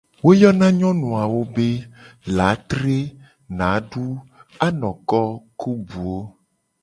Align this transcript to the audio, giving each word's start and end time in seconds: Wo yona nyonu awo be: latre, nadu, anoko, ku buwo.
Wo 0.25 0.31
yona 0.41 0.67
nyonu 0.79 1.07
awo 1.23 1.39
be: 1.55 1.67
latre, 2.37 2.99
nadu, 3.57 4.05
anoko, 4.67 5.21
ku 5.59 5.69
buwo. 5.87 6.17